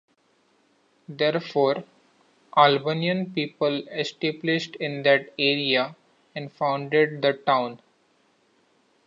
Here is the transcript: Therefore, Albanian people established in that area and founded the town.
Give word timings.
Therefore, 1.07 1.83
Albanian 2.57 3.33
people 3.35 3.87
established 3.89 4.75
in 4.77 5.03
that 5.03 5.29
area 5.37 5.95
and 6.35 6.51
founded 6.51 7.21
the 7.21 7.33
town. 7.33 7.79